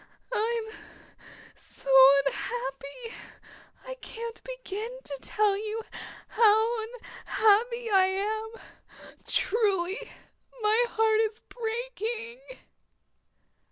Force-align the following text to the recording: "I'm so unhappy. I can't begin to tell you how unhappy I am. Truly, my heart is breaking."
"I'm 0.33 0.63
so 1.55 1.91
unhappy. 2.25 3.13
I 3.85 3.93
can't 4.01 4.41
begin 4.43 4.89
to 5.03 5.17
tell 5.21 5.55
you 5.55 5.83
how 6.27 6.83
unhappy 6.95 7.87
I 7.91 8.05
am. 8.05 8.61
Truly, 9.27 10.09
my 10.59 10.85
heart 10.87 11.19
is 11.29 11.39
breaking." 11.41 12.39